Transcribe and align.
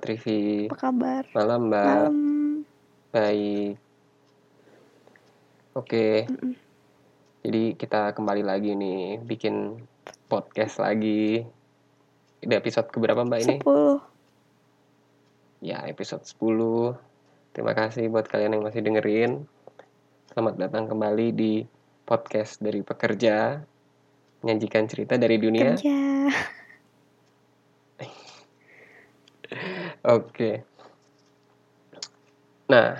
Mbak 0.00 0.08
Trivi. 0.08 0.64
Apa 0.72 0.88
kabar? 0.88 1.28
Malam, 1.36 1.60
Mbak. 1.68 1.84
Malam. 1.84 2.16
Baik. 3.12 3.76
Oke. 5.76 6.24
Mm-mm. 6.24 6.56
Jadi 7.44 7.76
kita 7.76 8.16
kembali 8.16 8.40
lagi 8.40 8.72
nih 8.72 9.20
bikin 9.20 9.76
podcast 10.24 10.80
lagi. 10.80 11.44
Ini 12.40 12.52
episode 12.56 12.88
keberapa, 12.88 13.28
Mbak 13.28 13.40
ini? 13.44 13.60
10. 13.60 15.68
Ya, 15.68 15.84
episode 15.84 16.24
10. 16.24 16.96
Terima 17.52 17.76
kasih 17.76 18.08
buat 18.08 18.24
kalian 18.24 18.56
yang 18.56 18.64
masih 18.64 18.80
dengerin. 18.80 19.44
Selamat 20.32 20.56
datang 20.56 20.88
kembali 20.88 21.28
di 21.36 21.60
podcast 22.08 22.56
dari 22.64 22.80
pekerja. 22.80 23.60
Menyajikan 24.40 24.88
cerita 24.88 25.20
dari 25.20 25.36
dunia. 25.36 25.76
Kerja. 25.76 26.32
Oke. 30.04 30.64
Nah, 32.70 32.96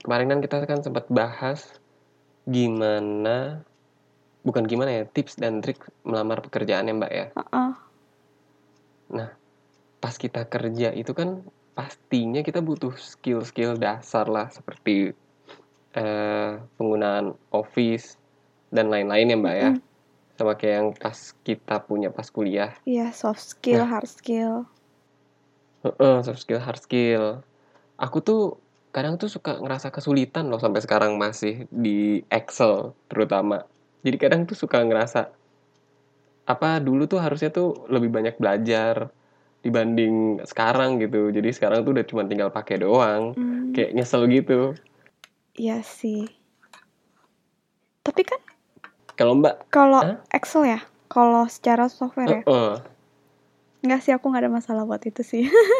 kemarin 0.00 0.30
kan 0.32 0.40
kita 0.40 0.56
kan 0.64 0.80
sempat 0.80 1.10
bahas 1.10 1.74
gimana 2.48 3.66
bukan 4.46 4.64
gimana 4.64 5.02
ya, 5.02 5.04
tips 5.04 5.36
dan 5.36 5.60
trik 5.60 5.82
melamar 6.06 6.40
pekerjaan 6.40 6.88
ya, 6.88 6.94
Mbak 6.96 7.12
ya. 7.12 7.26
Heeh. 7.36 7.70
Nah, 9.12 9.30
pas 10.00 10.14
kita 10.16 10.46
kerja 10.48 10.94
itu 10.96 11.12
kan 11.12 11.44
pastinya 11.76 12.40
kita 12.40 12.64
butuh 12.64 12.96
skill-skill 12.96 13.76
dasar 13.76 14.30
lah 14.30 14.48
seperti 14.48 15.12
eh, 15.92 16.52
penggunaan 16.80 17.36
Office 17.52 18.16
dan 18.72 18.88
lain-lain 18.88 19.34
ya, 19.34 19.36
Mbak 19.36 19.56
ya. 19.58 19.70
Mm-mm. 19.76 19.86
Sama 20.38 20.54
kayak 20.54 20.74
yang 20.78 20.88
pas 20.94 21.18
kita 21.42 21.76
punya 21.82 22.14
pas 22.14 22.30
kuliah. 22.30 22.72
Iya, 22.86 23.10
soft 23.10 23.42
skill, 23.42 23.82
Nah. 23.84 23.98
hard 23.98 24.08
skill. 24.08 24.70
Heeh, 25.86 26.16
soft 26.26 26.42
skill, 26.42 26.58
hard 26.58 26.80
skill. 26.82 27.24
Aku 27.98 28.18
tuh 28.18 28.58
kadang 28.90 29.14
tuh 29.14 29.30
suka 29.30 29.58
ngerasa 29.62 29.94
kesulitan 29.94 30.50
loh 30.50 30.58
sampai 30.58 30.82
sekarang 30.82 31.14
masih 31.20 31.70
di 31.70 32.22
Excel 32.32 32.94
terutama. 33.06 33.62
Jadi 34.02 34.16
kadang 34.18 34.42
tuh 34.48 34.58
suka 34.58 34.82
ngerasa 34.82 35.30
apa 36.48 36.80
dulu 36.80 37.04
tuh 37.04 37.20
harusnya 37.20 37.52
tuh 37.52 37.84
lebih 37.92 38.08
banyak 38.08 38.40
belajar 38.40 39.12
dibanding 39.62 40.42
sekarang 40.48 40.98
gitu. 40.98 41.30
Jadi 41.30 41.50
sekarang 41.54 41.86
tuh 41.86 41.94
udah 41.94 42.06
cuma 42.08 42.22
tinggal 42.26 42.50
pakai 42.50 42.82
doang. 42.82 43.36
Hmm, 43.36 43.70
Kayak 43.76 43.94
nyesel 43.94 44.26
gitu. 44.30 44.74
Iya 45.58 45.82
sih. 45.82 46.26
Tapi 48.02 48.22
kan 48.24 48.40
Kalau 49.18 49.34
Mbak, 49.34 49.74
kalau? 49.74 50.22
Excel 50.30 50.78
ya, 50.78 50.80
kalau 51.10 51.50
secara 51.50 51.90
software 51.90 52.38
ya, 52.38 52.42
heeh. 53.80 53.86
nggak 53.86 54.00
sih 54.04 54.12
aku 54.14 54.24
nggak 54.30 54.42
ada 54.44 54.52
masalah 54.58 54.82
buat 54.88 55.02
itu 55.10 55.22
sih. 55.32 55.44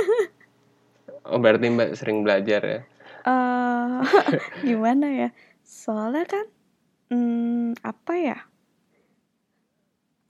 Oh, 1.29 1.39
berarti 1.43 1.67
Mbak 1.75 1.91
sering 1.99 2.19
belajar 2.25 2.61
ya. 2.73 2.79
eh 3.27 4.01
gimana 4.67 5.07
ya? 5.21 5.29
Soalnya 5.65 6.25
kan, 6.33 6.47
hmm, 7.13 7.79
apa 7.85 8.15
ya? 8.19 8.37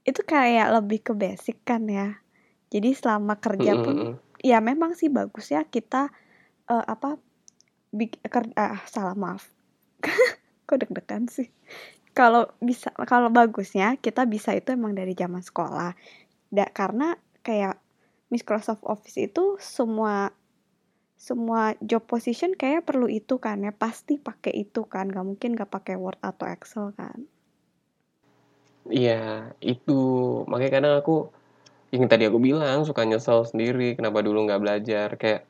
Itu 0.09 0.21
kayak 0.25 0.67
lebih 0.81 0.99
ke 1.07 1.13
basic 1.23 1.57
kan 1.69 1.85
ya. 1.87 2.17
Jadi 2.73 2.89
selama 2.93 3.33
kerja 3.41 3.73
pun, 3.83 3.95
mm, 3.97 4.05
mm. 4.13 4.15
ya 4.45 4.59
memang 4.61 4.93
sih 4.99 5.09
bagus 5.09 5.49
ya 5.55 5.61
kita 5.75 6.09
eh, 6.71 6.85
apa? 6.93 7.17
Bik, 7.97 8.21
ker- 8.33 8.55
ah, 8.57 8.81
salah 8.87 9.15
maaf. 9.17 9.43
Kok 10.67 10.77
deg-degan 10.81 11.25
sih? 11.31 11.49
Kalau 12.17 12.43
bisa, 12.59 12.89
kalau 13.11 13.29
bagusnya 13.33 13.95
kita 14.05 14.25
bisa 14.27 14.51
itu 14.57 14.69
emang 14.77 14.93
dari 14.97 15.13
zaman 15.17 15.41
sekolah. 15.41 15.93
Da, 16.49 16.65
karena 16.73 17.15
kayak 17.41 17.81
Microsoft 18.29 18.85
Office 18.85 19.17
itu 19.17 19.57
semua 19.57 20.31
semua 21.19 21.75
job 21.83 22.07
position 22.07 22.55
kayak 22.55 22.87
perlu 22.87 23.11
itu 23.11 23.41
kan 23.43 23.59
ya. 23.59 23.75
Pasti 23.75 24.15
pakai 24.15 24.53
itu 24.63 24.87
kan. 24.87 25.11
Gak 25.11 25.25
mungkin 25.27 25.57
gak 25.57 25.67
pakai 25.67 25.99
Word 25.99 26.19
atau 26.23 26.47
Excel 26.47 26.95
kan. 26.95 27.27
Iya, 28.89 29.51
itu. 29.61 30.01
Makanya 30.47 30.71
kadang 30.71 30.93
aku 31.03 31.15
yang 31.89 32.05
tadi 32.05 32.29
aku 32.29 32.39
bilang 32.39 32.85
suka 32.85 33.01
nyesel 33.03 33.43
sendiri 33.45 33.97
kenapa 33.97 34.23
dulu 34.23 34.45
nggak 34.45 34.61
belajar. 34.61 35.09
Kayak 35.19 35.45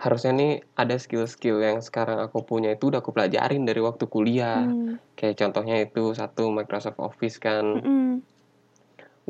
harusnya 0.00 0.32
nih 0.32 0.52
ada 0.74 0.96
skill-skill 0.96 1.60
yang 1.60 1.78
sekarang 1.84 2.18
aku 2.24 2.40
punya 2.42 2.72
itu 2.72 2.88
udah 2.88 3.04
aku 3.04 3.12
pelajarin 3.12 3.68
dari 3.68 3.80
waktu 3.84 4.08
kuliah. 4.08 4.64
Hmm, 4.64 4.96
kayak 5.14 5.36
contohnya 5.36 5.76
itu 5.84 6.16
satu 6.16 6.48
Microsoft 6.48 6.96
Office 6.98 7.36
kan. 7.36 7.80
Mm-mm. 7.80 8.24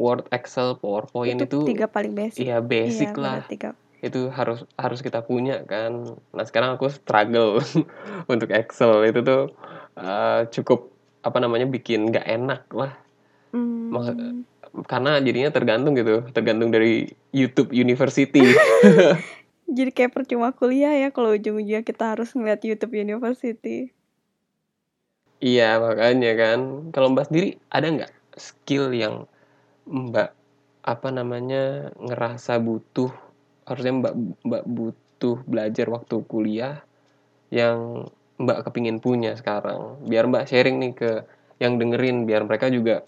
Word 0.00 0.32
Excel 0.32 0.80
PowerPoint 0.80 1.36
itu 1.36 1.44
itu 1.44 1.76
tiga 1.76 1.84
paling 1.84 2.16
basic. 2.16 2.40
iya 2.40 2.64
basic 2.64 3.12
iya 3.12 3.20
lah. 3.20 3.44
tiga. 3.44 3.76
Itu 4.00 4.32
harus 4.32 4.64
harus 4.80 5.04
kita 5.04 5.20
punya 5.20 5.60
kan. 5.68 6.16
Nah 6.32 6.44
sekarang 6.48 6.80
aku 6.80 6.88
struggle 6.88 7.60
untuk 8.32 8.48
Excel. 8.48 9.04
Itu 9.04 9.20
tuh 9.20 9.52
eh, 10.00 10.48
cukup 10.48 10.88
apa 11.20 11.36
namanya 11.36 11.68
bikin 11.68 12.08
nggak 12.08 12.24
enak 12.24 12.64
lah. 12.72 12.96
Hmm, 13.52 13.92
karena 14.88 15.20
jadinya 15.20 15.52
tergantung 15.52 15.92
gitu. 15.92 16.24
Tergantung 16.32 16.72
dari 16.72 17.12
YouTube 17.36 17.76
University. 17.76 18.40
Jadi 19.76 19.90
kayak 19.94 20.16
percuma 20.16 20.50
kuliah 20.50 20.96
ya 20.96 21.14
kalau 21.14 21.36
ujung-ujungnya 21.36 21.84
kita 21.84 22.16
harus 22.16 22.32
ngeliat 22.32 22.64
YouTube 22.64 22.96
University. 22.96 23.92
Iya 25.44 25.76
makanya 25.76 26.32
kan. 26.40 26.58
Kalau 26.90 27.12
mbak 27.12 27.28
sendiri 27.28 27.60
ada 27.68 27.86
nggak 27.86 28.12
skill 28.40 28.90
yang 28.96 29.28
mbak 29.90 30.30
apa 30.86 31.08
namanya 31.12 31.92
ngerasa 31.98 32.56
butuh 32.62 33.10
harusnya 33.66 33.92
mbak 34.00 34.14
mbak 34.46 34.64
butuh 34.64 35.36
belajar 35.44 35.86
waktu 35.90 36.16
kuliah 36.24 36.80
yang 37.52 38.06
mbak 38.40 38.64
kepingin 38.64 39.02
punya 39.02 39.36
sekarang. 39.36 40.00
Biar 40.06 40.30
mbak 40.30 40.48
sharing 40.48 40.80
nih 40.80 40.92
ke 40.96 41.10
yang 41.60 41.76
dengerin 41.76 42.24
biar 42.24 42.48
mereka 42.48 42.72
juga 42.72 43.04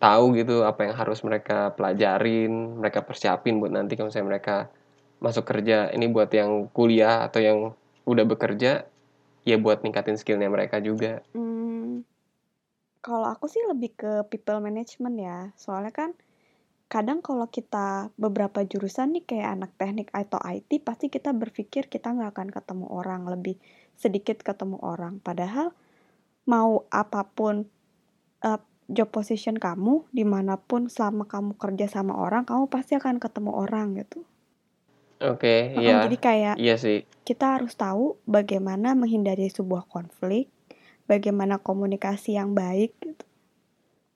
tahu 0.00 0.38
gitu 0.38 0.64
apa 0.64 0.88
yang 0.88 0.94
harus 0.96 1.20
mereka 1.26 1.74
pelajarin 1.76 2.80
mereka 2.80 3.04
persiapin 3.04 3.60
buat 3.60 3.74
nanti 3.74 3.98
kalau 3.98 4.08
misalnya 4.08 4.28
mereka 4.38 4.56
masuk 5.18 5.44
kerja. 5.44 5.90
Ini 5.90 6.06
buat 6.08 6.30
yang 6.30 6.70
kuliah 6.70 7.26
atau 7.26 7.40
yang 7.42 7.58
udah 8.06 8.24
bekerja 8.24 8.86
ya 9.44 9.56
buat 9.56 9.82
ningkatin 9.82 10.16
skillnya 10.16 10.48
mereka 10.48 10.78
juga. 10.78 11.24
Hmm, 11.34 11.69
kalau 13.00 13.28
aku 13.28 13.48
sih 13.48 13.60
lebih 13.64 13.96
ke 13.96 14.12
people 14.28 14.60
management 14.60 15.16
ya. 15.20 15.38
Soalnya 15.56 15.92
kan 15.92 16.10
kadang 16.90 17.22
kalau 17.22 17.46
kita 17.46 18.10
beberapa 18.18 18.66
jurusan 18.66 19.14
nih 19.14 19.24
kayak 19.24 19.48
anak 19.60 19.70
teknik 19.78 20.08
atau 20.10 20.42
IT 20.42 20.82
pasti 20.82 21.06
kita 21.06 21.30
berpikir 21.30 21.86
kita 21.86 22.10
nggak 22.10 22.34
akan 22.34 22.48
ketemu 22.50 22.86
orang 22.90 23.28
lebih 23.28 23.56
sedikit 23.96 24.44
ketemu 24.44 24.76
orang. 24.82 25.18
Padahal 25.20 25.72
mau 26.48 26.84
apa 26.90 27.24
pun 27.28 27.68
eh, 28.44 28.60
job 28.90 29.08
position 29.14 29.54
kamu 29.56 30.10
di 30.10 30.26
mana 30.26 30.58
pun 30.58 30.90
selama 30.90 31.30
kamu 31.30 31.54
kerja 31.56 31.86
sama 31.86 32.18
orang 32.18 32.42
kamu 32.42 32.66
pasti 32.66 32.98
akan 32.98 33.22
ketemu 33.22 33.54
orang 33.54 33.94
gitu. 33.96 34.26
oke 35.20 35.46
Heeh, 35.46 35.78
iya 35.78 36.02
jadi 36.02 36.16
kayak 36.16 36.54
iya 36.58 36.74
sih 36.74 37.06
kita 37.30 37.60
harus 37.60 37.78
tahu 37.78 38.18
bagaimana 38.26 38.98
menghindari 38.98 39.46
sebuah 39.46 39.86
konflik, 39.86 40.50
bagaimana 41.10 41.58
komunikasi 41.58 42.38
yang 42.38 42.54
baik 42.54 42.94
gitu. 43.02 43.26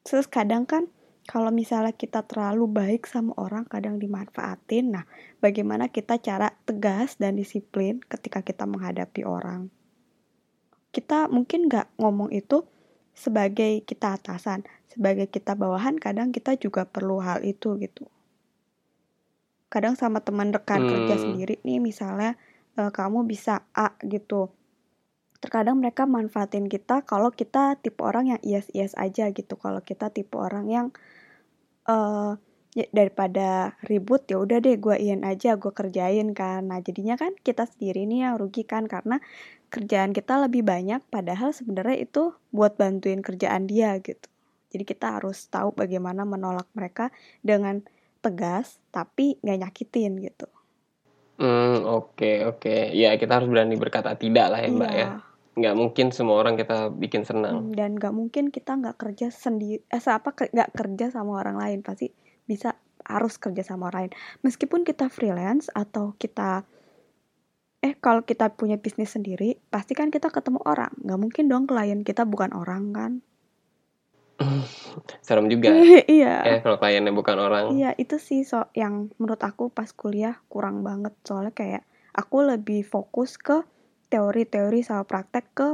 Terus 0.06 0.31
kadang 0.31 0.62
kan 0.62 0.87
kalau 1.27 1.50
misalnya 1.50 1.91
kita 1.97 2.22
terlalu 2.22 2.71
baik 2.71 3.09
sama 3.10 3.34
orang 3.41 3.66
kadang 3.66 3.99
dimanfaatin. 3.99 4.94
Nah, 4.94 5.05
bagaimana 5.43 5.91
kita 5.91 6.21
cara 6.21 6.55
tegas 6.69 7.16
dan 7.19 7.34
disiplin 7.41 7.99
ketika 8.06 8.44
kita 8.44 8.69
menghadapi 8.69 9.26
orang. 9.26 9.73
Kita 10.94 11.26
mungkin 11.26 11.67
nggak 11.67 11.99
ngomong 11.99 12.31
itu 12.31 12.62
sebagai 13.17 13.82
kita 13.82 14.20
atasan, 14.20 14.62
sebagai 14.87 15.26
kita 15.26 15.58
bawahan 15.58 15.99
kadang 15.99 16.31
kita 16.31 16.55
juga 16.61 16.87
perlu 16.87 17.19
hal 17.19 17.43
itu 17.43 17.75
gitu. 17.82 18.06
Kadang 19.73 19.99
sama 19.99 20.23
teman 20.23 20.55
rekan 20.55 20.87
kerja 20.87 21.19
Hmm. 21.19 21.25
sendiri 21.35 21.58
nih 21.67 21.82
misalnya 21.82 22.38
eh, 22.79 22.91
kamu 22.91 23.26
bisa 23.26 23.67
A 23.75 23.96
gitu. 24.06 24.55
Terkadang 25.44 25.76
mereka 25.76 26.08
manfaatin 26.08 26.73
kita 26.73 27.05
kalau 27.05 27.29
kita 27.29 27.76
tipe 27.76 28.00
orang 28.00 28.32
yang 28.32 28.41
yes-yes 28.41 28.96
aja 28.96 29.29
gitu. 29.29 29.61
Kalau 29.61 29.85
kita 29.85 30.08
tipe 30.08 30.41
orang 30.41 30.73
yang 30.73 30.87
ya 32.75 32.88
daripada 32.91 33.76
ribut 33.87 34.25
ya 34.26 34.41
udah 34.41 34.58
deh 34.58 34.81
gue 34.81 34.96
iin 34.96 35.23
aja 35.23 35.61
gue 35.61 35.69
kerjain 35.69 36.32
kan. 36.32 36.64
Nah 36.64 36.81
jadinya 36.81 37.20
kan 37.20 37.37
kita 37.37 37.69
sendiri 37.69 38.08
nih 38.08 38.26
yang 38.26 38.35
rugi 38.41 38.64
kan 38.64 38.88
karena 38.88 39.20
kerjaan 39.69 40.17
kita 40.17 40.41
lebih 40.43 40.64
banyak 40.64 41.05
padahal 41.12 41.52
sebenarnya 41.52 42.08
itu 42.08 42.32
buat 42.50 42.81
bantuin 42.81 43.20
kerjaan 43.20 43.69
dia 43.69 44.00
gitu. 44.00 44.26
Jadi 44.75 44.85
kita 44.88 45.20
harus 45.20 45.46
tahu 45.52 45.70
bagaimana 45.76 46.26
menolak 46.26 46.67
mereka 46.73 47.14
dengan 47.44 47.85
tegas 48.25 48.81
tapi 48.91 49.38
nggak 49.44 49.58
nyakitin 49.61 50.19
gitu. 50.25 50.49
Hmm, 51.38 51.82
oke 51.87 52.46
oke. 52.46 52.91
Ya 52.94 53.14
kita 53.14 53.38
harus 53.38 53.50
berani 53.50 53.79
berkata 53.79 54.19
tidak 54.19 54.50
lah 54.50 54.58
ya 54.62 54.70
Mbak 54.70 54.93
ya. 54.94 55.08
Nggak 55.55 55.75
mungkin 55.79 56.06
semua 56.11 56.43
orang 56.43 56.59
kita 56.59 56.91
bikin 56.91 57.23
senang. 57.23 57.71
Hmm, 57.71 57.75
dan 57.75 57.95
nggak 57.95 58.15
mungkin 58.15 58.51
kita 58.51 58.75
nggak 58.75 58.99
kerja 58.99 59.31
sendiri 59.31 59.83
eh 59.87 60.03
apa 60.03 60.35
nggak 60.35 60.71
kerja 60.75 61.06
sama 61.15 61.39
orang 61.39 61.56
lain. 61.59 61.79
Pasti 61.87 62.11
bisa 62.45 62.75
harus 63.06 63.39
kerja 63.39 63.62
sama 63.62 63.89
orang 63.93 64.09
lain. 64.09 64.15
Meskipun 64.43 64.83
kita 64.83 65.06
freelance 65.12 65.71
atau 65.71 66.19
kita 66.19 66.67
eh 67.85 67.95
kalau 68.01 68.25
kita 68.25 68.49
punya 68.56 68.81
bisnis 68.81 69.12
sendiri 69.12 69.61
pasti 69.69 69.93
kan 69.93 70.09
kita 70.11 70.33
ketemu 70.33 70.59
orang. 70.65 70.91
Nggak 71.05 71.21
mungkin 71.21 71.45
dong 71.47 71.65
klien 71.69 72.01
kita 72.03 72.25
bukan 72.25 72.51
orang 72.56 72.85
kan? 72.91 73.12
Serem 75.27 75.47
juga. 75.53 75.71
Iya. 76.11 76.35
Ya 76.43 76.56
kalau 76.65 76.81
kliennya 76.81 77.12
bukan 77.15 77.37
orang. 77.39 77.65
Iya 77.77 77.95
itu 77.95 78.19
sih 78.19 78.43
so 78.43 78.67
yang 78.75 79.12
menurut 79.21 79.41
aku 79.45 79.71
pas 79.71 79.93
kuliah 79.93 80.41
kurang 80.51 80.83
banget. 80.83 81.15
Soalnya 81.23 81.53
kayak 81.55 81.83
aku 82.17 82.43
lebih 82.47 82.87
fokus 82.87 83.37
ke 83.37 83.62
teori-teori 84.09 84.81
sama 84.85 85.05
praktek 85.05 85.47
ke 85.55 85.69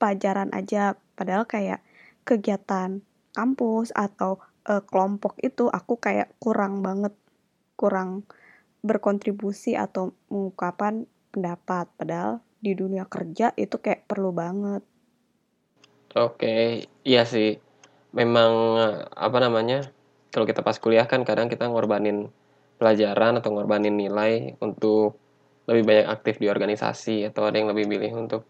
pelajaran 0.00 0.50
aja. 0.56 0.96
Padahal 1.14 1.44
kayak 1.44 1.84
kegiatan 2.24 3.04
kampus 3.36 3.92
atau 3.94 4.42
uh, 4.66 4.82
kelompok 4.84 5.38
itu 5.40 5.68
aku 5.70 6.00
kayak 6.00 6.32
kurang 6.42 6.80
banget 6.80 7.14
kurang 7.76 8.28
berkontribusi 8.80 9.76
atau 9.76 10.16
mengungkapkan 10.32 11.04
pendapat. 11.32 11.88
Padahal 11.96 12.40
di 12.60 12.76
dunia 12.76 13.08
kerja 13.08 13.52
itu 13.56 13.80
kayak 13.80 14.04
perlu 14.08 14.32
banget. 14.32 14.84
Oke 16.16 16.88
iya 17.06 17.22
sih. 17.24 17.60
Memang 18.10 18.52
apa 19.14 19.38
namanya 19.38 19.86
kalau 20.34 20.46
kita 20.46 20.66
pas 20.66 20.78
kuliah 20.78 21.06
kan 21.06 21.22
kadang 21.22 21.46
kita 21.46 21.70
ngorbanin 21.70 22.30
pelajaran 22.80 23.38
atau 23.38 23.54
ngorbanin 23.54 23.94
nilai 23.94 24.56
untuk 24.58 25.20
lebih 25.70 25.86
banyak 25.86 26.06
aktif 26.10 26.42
di 26.42 26.50
organisasi 26.50 27.30
atau 27.30 27.46
ada 27.46 27.54
yang 27.62 27.70
lebih 27.70 27.86
milih 27.86 28.10
untuk 28.18 28.42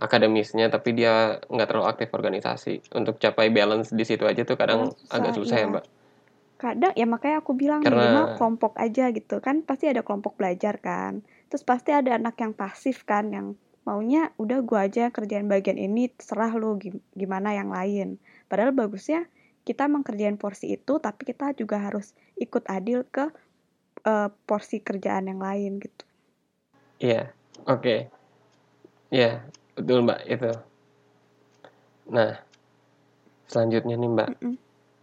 akademisnya 0.00 0.72
tapi 0.72 0.96
dia 0.96 1.36
nggak 1.46 1.68
terlalu 1.68 1.86
aktif 1.92 2.08
organisasi. 2.16 2.96
Untuk 2.96 3.20
capai 3.20 3.52
balance 3.52 3.92
di 3.92 4.02
situ 4.08 4.24
aja 4.24 4.42
tuh 4.42 4.56
kadang 4.56 4.90
susah, 4.90 5.12
agak 5.12 5.32
susah 5.36 5.56
ya, 5.60 5.62
ya 5.62 5.70
mbak. 5.70 5.84
Kadang 6.56 6.92
ya 6.96 7.06
makanya 7.06 7.36
aku 7.44 7.52
bilang 7.54 7.84
Karena... 7.84 8.00
minimal 8.00 8.26
kelompok 8.40 8.72
aja 8.80 9.04
gitu. 9.12 9.36
Kan 9.44 9.62
pasti 9.62 9.92
ada 9.92 10.00
kelompok 10.00 10.40
belajar 10.40 10.80
kan. 10.80 11.20
Terus 11.52 11.62
pasti 11.62 11.92
ada 11.92 12.16
anak 12.16 12.40
yang 12.40 12.56
pasif 12.56 13.04
kan 13.04 13.28
yang 13.28 13.54
maunya 13.84 14.32
udah 14.40 14.62
gua 14.64 14.88
aja 14.88 15.12
kerjaan 15.12 15.50
bagian 15.50 15.76
ini 15.76 16.08
terserah 16.10 16.56
lu 16.56 16.80
gimana 17.12 17.52
yang 17.52 17.68
lain. 17.68 18.16
Padahal 18.48 18.72
bagusnya 18.72 19.28
kita 19.62 19.86
mengerjain 19.86 20.40
porsi 20.40 20.74
itu 20.74 20.98
tapi 20.98 21.22
kita 21.22 21.54
juga 21.54 21.78
harus 21.78 22.16
ikut 22.34 22.66
adil 22.66 23.06
ke 23.06 23.30
uh, 24.02 24.28
porsi 24.46 24.82
kerjaan 24.82 25.30
yang 25.30 25.38
lain 25.38 25.78
gitu 25.78 26.02
iya 27.02 27.12
yeah. 27.12 27.26
oke 27.66 27.82
okay. 27.82 27.98
iya 29.10 29.20
yeah, 29.20 29.34
betul 29.74 30.06
mbak 30.06 30.20
itu 30.30 30.52
nah 32.08 32.38
selanjutnya 33.50 33.94
nih 33.98 34.10
mbak 34.10 34.28
mm 34.38 34.38
-mm. 34.38 34.54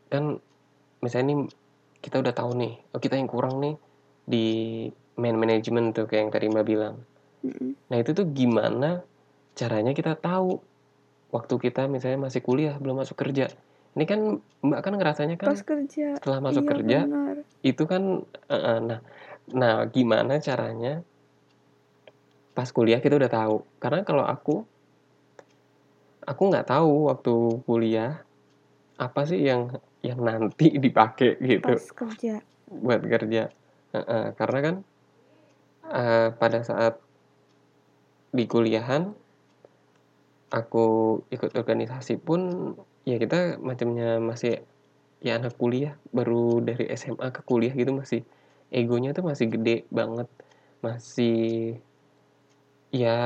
kan 0.09 0.23
misalnya 1.03 1.27
nih 1.35 1.39
kita 1.99 2.23
udah 2.23 2.33
tahu 2.33 2.51
nih 2.55 2.73
oh 2.95 2.99
kita 3.03 3.19
yang 3.19 3.27
kurang 3.27 3.59
nih 3.59 3.75
di 4.23 4.45
main 5.19 5.35
management 5.35 5.95
tuh 5.95 6.07
kayak 6.07 6.21
yang 6.27 6.31
tadi 6.31 6.45
mbak 6.47 6.65
bilang 6.65 6.95
mm-hmm. 7.43 7.71
nah 7.91 7.97
itu 7.99 8.11
tuh 8.15 8.25
gimana 8.31 9.03
caranya 9.53 9.91
kita 9.91 10.15
tahu 10.15 10.63
waktu 11.29 11.55
kita 11.59 11.85
misalnya 11.91 12.31
masih 12.31 12.41
kuliah 12.41 12.79
belum 12.79 13.03
masuk 13.03 13.19
kerja 13.19 13.51
ini 13.97 14.05
kan 14.07 14.39
mbak 14.63 14.79
kan 14.79 14.93
ngerasanya 14.95 15.35
kan 15.35 15.51
Pas 15.51 15.63
kerja. 15.65 16.15
setelah 16.17 16.39
masuk 16.39 16.63
iya, 16.63 16.71
kerja 16.71 16.99
benar. 17.03 17.37
itu 17.65 17.83
kan 17.83 18.03
uh, 18.47 18.79
nah 18.79 18.99
nah 19.49 19.83
gimana 19.89 20.37
caranya 20.39 21.01
pas 22.53 22.69
kuliah 22.69 22.99
kita 22.99 23.15
udah 23.19 23.31
tahu. 23.31 23.57
Karena 23.81 24.01
kalau 24.03 24.25
aku 24.25 24.65
aku 26.23 26.41
nggak 26.49 26.69
tahu 26.69 27.09
waktu 27.09 27.35
kuliah 27.65 28.21
apa 28.99 29.21
sih 29.25 29.41
yang 29.41 29.73
yang 30.05 30.19
nanti 30.21 30.75
dipakai 30.83 31.39
gitu 31.39 31.75
pas 31.75 31.85
kerja. 31.95 32.43
buat 32.69 33.01
kerja. 33.01 33.49
Uh, 33.89 33.99
uh, 34.05 34.25
karena 34.37 34.59
kan 34.61 34.75
uh, 35.89 36.29
pada 36.37 36.61
saat 36.61 37.01
di 38.29 38.45
kuliahan 38.45 39.09
aku 40.53 40.85
ikut 41.33 41.57
organisasi 41.57 42.21
pun 42.21 42.73
ya 43.05 43.17
kita 43.17 43.57
macamnya 43.57 44.21
masih 44.21 44.61
ya 45.19 45.41
anak 45.41 45.57
kuliah 45.57 45.97
baru 46.13 46.61
dari 46.61 46.89
SMA 46.93 47.33
ke 47.33 47.41
kuliah 47.41 47.73
gitu 47.73 47.91
masih 47.91 48.21
egonya 48.69 49.17
tuh 49.17 49.25
masih 49.25 49.49
gede 49.49 49.89
banget 49.89 50.29
masih 50.79 51.77
ya 52.89 53.18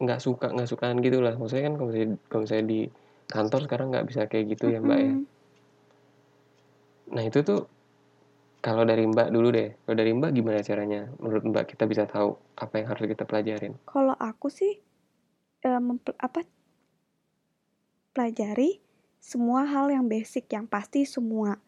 nggak 0.00 0.20
suka 0.20 0.52
nggak 0.52 0.68
sukaan 0.68 0.98
gitu 1.04 1.20
lah. 1.20 1.36
Maksudnya 1.36 1.68
kan 1.68 1.74
kalau 1.76 1.88
misalnya, 1.92 2.16
kalau 2.28 2.42
misalnya 2.44 2.66
di 2.66 2.80
kantor 3.26 3.60
sekarang 3.66 3.86
nggak 3.92 4.06
bisa 4.08 4.20
kayak 4.30 4.44
gitu 4.56 4.72
ya 4.72 4.78
mbak 4.80 4.98
ya. 4.98 5.14
Nah 7.06 7.22
itu 7.22 7.40
tuh 7.46 7.70
kalau 8.66 8.82
dari 8.82 9.06
Mbak 9.06 9.30
dulu 9.30 9.54
deh, 9.54 9.78
kalau 9.86 9.94
dari 9.94 10.10
Mbak 10.10 10.30
gimana 10.34 10.58
caranya? 10.58 11.06
Menurut 11.22 11.46
Mbak 11.46 11.64
kita 11.70 11.86
bisa 11.86 12.02
tahu 12.02 12.34
apa 12.58 12.82
yang 12.82 12.90
harus 12.90 13.06
kita 13.06 13.22
pelajarin? 13.22 13.78
Kalau 13.86 14.18
aku 14.18 14.50
sih 14.50 14.82
um, 15.62 16.02
apa 16.18 16.42
pelajari 18.10 18.82
semua 19.22 19.62
hal 19.70 19.94
yang 19.94 20.10
basic 20.10 20.50
yang 20.50 20.66
pasti 20.66 21.06
semua 21.06 21.62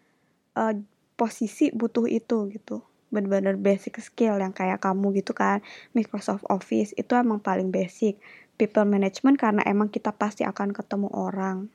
uh, 0.59 0.75
posisi 1.19 1.71
butuh 1.75 2.07
itu 2.11 2.51
gitu 2.55 2.88
benar-benar 3.09 3.57
basic 3.57 4.01
skill 4.01 4.37
yang 4.41 4.53
kayak 4.53 4.81
kamu 4.81 5.21
gitu 5.21 5.33
kan. 5.33 5.65
Microsoft 5.97 6.45
Office 6.49 6.93
itu 6.97 7.13
emang 7.17 7.41
paling 7.41 7.73
basic. 7.73 8.21
People 8.59 8.85
management 8.85 9.39
karena 9.39 9.63
emang 9.65 9.89
kita 9.89 10.11
pasti 10.13 10.43
akan 10.43 10.75
ketemu 10.75 11.09
orang. 11.15 11.71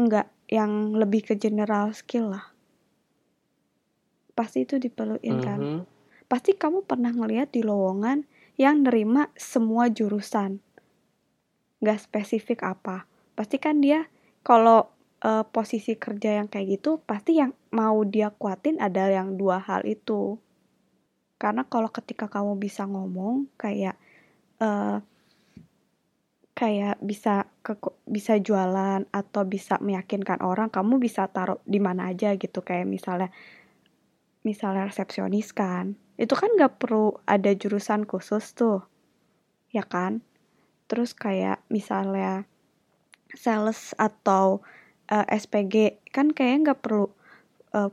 Enggak 0.00 0.30
yang 0.48 0.96
lebih 0.96 1.26
ke 1.26 1.34
general 1.36 1.92
skill 1.92 2.32
lah. 2.32 2.50
Pasti 4.32 4.64
itu 4.64 4.80
diperluin 4.80 5.20
mm 5.20 5.38
-hmm. 5.38 5.46
kan. 5.46 5.60
Mm-hmm. 5.60 5.84
pasti 6.30 6.54
kamu 6.54 6.86
pernah 6.86 7.10
ngeliat 7.10 7.50
di 7.50 7.66
lowongan 7.66 8.22
yang 8.54 8.86
nerima 8.86 9.34
semua 9.34 9.90
jurusan. 9.90 10.62
Nggak 11.82 12.06
spesifik 12.06 12.62
apa. 12.62 13.02
Pasti 13.34 13.58
kan 13.58 13.82
dia 13.82 14.06
kalau 14.46 14.94
uh, 15.24 15.44
posisi 15.48 15.96
kerja 15.96 16.40
yang 16.40 16.48
kayak 16.48 16.80
gitu 16.80 17.00
pasti 17.04 17.40
yang 17.40 17.52
mau 17.72 18.02
dia 18.04 18.32
kuatin 18.32 18.80
ada 18.80 19.08
yang 19.08 19.36
dua 19.36 19.60
hal 19.60 19.84
itu. 19.84 20.40
Karena 21.40 21.64
kalau 21.64 21.88
ketika 21.88 22.28
kamu 22.28 22.60
bisa 22.60 22.84
ngomong 22.84 23.48
kayak 23.56 23.96
uh, 24.60 25.00
kayak 26.52 27.00
bisa 27.00 27.48
ke 27.64 27.72
bisa 28.04 28.36
jualan 28.36 29.08
atau 29.08 29.42
bisa 29.48 29.80
meyakinkan 29.80 30.44
orang 30.44 30.68
kamu 30.68 31.00
bisa 31.00 31.24
taruh 31.32 31.60
di 31.64 31.80
mana 31.80 32.12
aja 32.12 32.36
gitu. 32.36 32.60
Kayak 32.60 32.88
misalnya 32.88 33.30
misalnya 34.44 34.88
resepsionis 34.88 35.56
kan. 35.56 35.96
Itu 36.20 36.36
kan 36.36 36.52
nggak 36.52 36.76
perlu 36.76 37.16
ada 37.24 37.48
jurusan 37.56 38.04
khusus 38.04 38.52
tuh 38.52 38.84
ya 39.72 39.86
kan? 39.86 40.20
Terus 40.90 41.14
kayak 41.14 41.62
misalnya 41.70 42.44
sales 43.32 43.94
atau 43.94 44.60
uh, 45.10 45.26
eh, 45.26 45.36
SPG 45.36 45.74
kan 46.14 46.30
kayak 46.30 46.56
nggak 46.64 46.80
perlu 46.80 47.10
uh, 47.74 47.90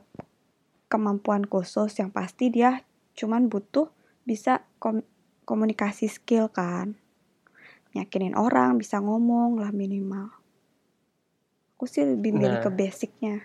kemampuan 0.87 1.43
khusus. 1.49 1.91
Yang 1.97 2.11
pasti 2.13 2.45
dia 2.53 2.85
cuman 3.17 3.49
butuh 3.49 3.89
bisa 4.23 4.63
kom 4.77 5.01
komunikasi 5.43 6.07
skill 6.07 6.53
kan. 6.53 6.95
Yakinin 7.97 8.37
orang 8.37 8.77
bisa 8.77 9.01
ngomong 9.01 9.57
lah 9.57 9.73
minimal. 9.73 10.29
Aku 11.77 11.89
sih 11.89 12.05
lebih 12.05 12.33
milih 12.33 12.61
nah, 12.61 12.63
ke 12.63 12.69
basicnya. 12.69 13.41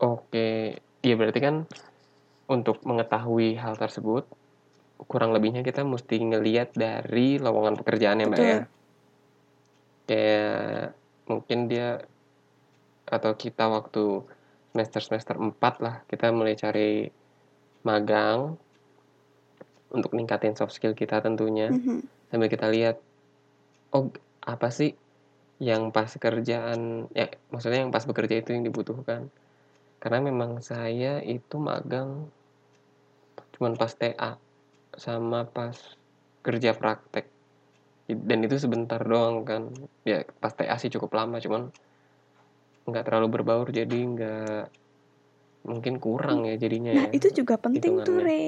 Oke. 0.00 0.78
Ya 1.04 1.14
berarti 1.16 1.40
kan 1.40 1.64
untuk 2.48 2.80
mengetahui 2.84 3.60
hal 3.60 3.76
tersebut 3.76 4.24
kurang 5.06 5.30
lebihnya 5.30 5.62
kita 5.62 5.86
mesti 5.86 6.18
ngeliat 6.18 6.74
dari 6.74 7.38
lowongan 7.38 7.78
pekerjaan 7.78 8.18
ya 8.18 8.26
mbak 8.26 8.38
ya. 8.40 8.60
Kayak 10.08 10.96
mungkin 11.28 11.58
dia 11.70 12.02
atau 13.08 13.32
kita 13.34 13.66
waktu 13.68 14.22
semester 14.72 15.00
semester 15.00 15.34
4 15.40 15.56
lah 15.84 16.04
kita 16.06 16.28
mulai 16.30 16.54
cari 16.54 17.08
magang 17.82 18.54
untuk 19.88 20.12
ningkatin 20.12 20.54
soft 20.54 20.76
skill 20.76 20.92
kita 20.92 21.24
tentunya. 21.24 21.72
Mm 21.72 21.80
-hmm. 21.80 21.98
sambil 22.28 22.48
kita 22.52 22.68
lihat 22.68 23.00
oh 23.96 24.12
apa 24.44 24.68
sih 24.68 24.92
yang 25.58 25.90
pas 25.90 26.12
kerjaan 26.12 27.08
ya 27.16 27.32
maksudnya 27.50 27.82
yang 27.82 27.90
pas 27.90 28.04
bekerja 28.04 28.44
itu 28.44 28.52
yang 28.52 28.64
dibutuhkan. 28.68 29.32
Karena 29.98 30.22
memang 30.22 30.62
saya 30.62 31.18
itu 31.24 31.58
magang 31.58 32.30
cuman 33.58 33.74
pas 33.74 33.90
TA 33.90 34.38
sama 34.94 35.42
pas 35.48 35.74
kerja 36.46 36.76
praktek. 36.76 37.26
Dan 38.06 38.46
itu 38.46 38.56
sebentar 38.62 39.02
doang 39.02 39.42
kan. 39.42 39.74
Ya 40.06 40.22
pas 40.38 40.54
TA 40.54 40.78
sih 40.78 40.92
cukup 40.92 41.18
lama 41.18 41.42
cuman 41.42 41.74
nggak 42.88 43.04
terlalu 43.06 43.28
berbaur 43.40 43.68
jadi 43.78 43.98
nggak 44.14 44.62
mungkin 45.70 45.94
kurang 46.04 46.38
ya 46.48 46.54
jadinya 46.62 46.92
nah 46.94 47.04
ya, 47.04 47.08
itu 47.16 47.28
juga 47.38 47.54
penting 47.64 47.94
tuh 48.06 48.18
Re 48.26 48.44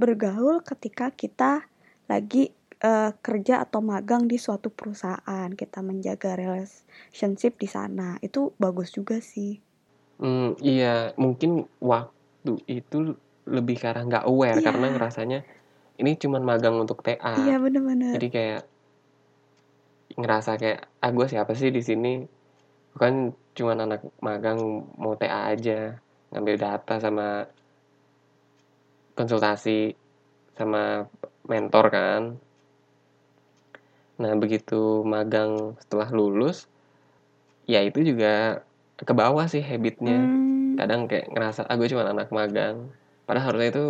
bergaul 0.00 0.56
ketika 0.70 1.06
kita 1.20 1.52
lagi 2.12 2.42
uh, 2.84 3.10
kerja 3.26 3.54
atau 3.64 3.80
magang 3.92 4.22
di 4.30 4.36
suatu 4.44 4.68
perusahaan 4.78 5.48
kita 5.60 5.78
menjaga 5.88 6.30
relationship 6.42 7.52
di 7.62 7.68
sana 7.74 8.08
itu 8.26 8.40
bagus 8.62 8.88
juga 8.96 9.16
sih 9.32 9.52
Mmm, 10.22 10.48
iya, 10.62 11.10
mungkin 11.18 11.50
waktu 11.82 12.52
itu 12.78 12.98
lebih 13.56 13.76
ke 13.82 13.86
arah 13.90 14.04
nggak 14.08 14.24
aware 14.30 14.60
karena 14.66 14.86
Iya. 14.86 14.94
ngerasanya 14.94 15.38
ini 16.00 16.10
cuman 16.22 16.42
magang 16.50 16.76
untuk 16.82 16.98
Iya, 17.38 17.54
TA. 17.56 17.62
bener 17.64 17.82
bener. 17.88 18.12
Jadi 18.14 18.26
kayak 18.34 18.62
ngerasa 20.20 20.52
kayak, 20.60 20.80
"Ah, 21.04 21.10
gue 21.16 21.26
siapa 21.32 21.52
sih 21.60 21.70
di 21.76 21.82
sini? 21.88 22.12
Kan 22.96 23.32
cuman 23.52 23.78
anak 23.84 24.00
magang 24.24 24.88
mau 24.96 25.12
TA 25.16 25.52
aja, 25.52 25.96
ngambil 26.32 26.56
data 26.56 26.94
sama 27.00 27.48
konsultasi 29.16 29.92
sama 30.56 31.08
mentor 31.48 31.86
kan." 31.92 32.22
Nah, 34.20 34.32
begitu 34.38 35.02
magang 35.02 35.74
setelah 35.82 36.08
lulus, 36.12 36.70
ya 37.66 37.82
itu 37.82 38.04
juga 38.04 38.62
kebawa 39.00 39.48
sih 39.50 39.64
habit-nya. 39.64 40.28
Mmm. 40.28 40.78
Kadang 40.78 41.10
kayak 41.10 41.28
ngerasa, 41.32 41.60
"Ah, 41.66 41.76
gue 41.76 41.88
cuman 41.90 42.16
anak 42.16 42.28
magang." 42.30 42.92
Padahal 43.26 43.52
harusnya 43.52 43.70
itu 43.74 43.86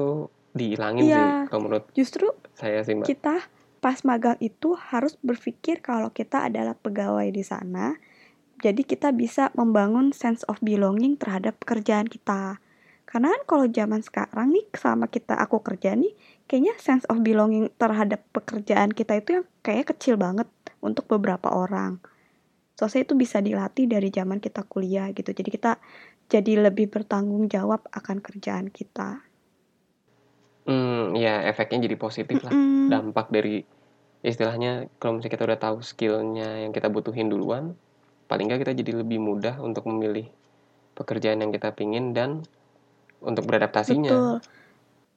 dihilangin 0.53 1.05
sih 1.09 1.29
Iya, 1.33 1.49
kalau 1.49 1.61
menurut 1.69 1.85
justru 1.97 2.29
saya 2.53 2.85
sih, 2.85 2.93
Mbak. 2.97 3.07
kita 3.09 3.37
pas 3.83 3.99
magang 4.07 4.39
itu 4.39 4.79
harus 4.79 5.19
berpikir 5.25 5.83
kalau 5.83 6.15
kita 6.15 6.47
adalah 6.47 6.77
pegawai 6.79 7.27
di 7.33 7.43
sana, 7.43 7.97
jadi 8.63 8.87
kita 8.87 9.11
bisa 9.11 9.51
membangun 9.59 10.15
sense 10.15 10.47
of 10.47 10.63
belonging 10.63 11.19
terhadap 11.19 11.59
pekerjaan 11.59 12.07
kita. 12.07 12.63
Karena 13.03 13.35
kan 13.35 13.43
kalau 13.45 13.67
zaman 13.69 14.01
sekarang 14.01 14.55
nih, 14.55 14.65
selama 14.73 15.11
kita 15.11 15.35
aku 15.37 15.61
kerja 15.61 15.99
nih, 15.99 16.15
kayaknya 16.47 16.79
sense 16.79 17.05
of 17.11 17.21
belonging 17.21 17.69
terhadap 17.75 18.23
pekerjaan 18.31 18.95
kita 18.95 19.19
itu 19.19 19.43
yang 19.43 19.47
kayaknya 19.61 19.87
kecil 19.91 20.15
banget 20.15 20.49
untuk 20.79 21.11
beberapa 21.11 21.51
orang. 21.51 21.99
Soalnya 22.79 23.05
itu 23.05 23.15
bisa 23.19 23.43
dilatih 23.43 23.91
dari 23.91 24.09
zaman 24.09 24.39
kita 24.39 24.65
kuliah 24.65 25.11
gitu. 25.13 25.35
Jadi 25.35 25.51
kita 25.51 25.77
jadi 26.31 26.71
lebih 26.71 26.89
bertanggung 26.89 27.51
jawab 27.51 27.85
akan 27.93 28.25
kerjaan 28.25 28.73
kita. 28.73 29.27
Mmm, 30.65 31.19
ya 31.19 31.43
efeknya 31.51 31.91
jadi 31.91 31.97
positif 31.99 32.39
lah. 32.41 32.55
Mhm. 32.55 32.89
Dampak 32.89 33.29
dari 33.29 33.67
istilahnya 34.23 34.87
kalau 35.03 35.19
misalnya 35.19 35.35
kita 35.35 35.45
udah 35.51 35.61
tahu 35.61 35.79
skill-nya 35.83 36.63
yang 36.63 36.73
kita 36.73 36.89
butuhin 36.89 37.29
duluan, 37.29 37.75
paling 38.33 38.49
nggak 38.49 38.65
kita 38.65 38.75
jadi 38.81 38.93
lebih 39.05 39.21
mudah 39.29 39.61
untuk 39.61 39.85
memilih 39.93 40.25
pekerjaan 40.97 41.45
yang 41.45 41.53
kita 41.53 41.77
pingin 41.77 42.17
dan 42.17 42.31
untuk 43.21 43.45
beradaptasinya. 43.49 44.17
Betul. 44.17 44.41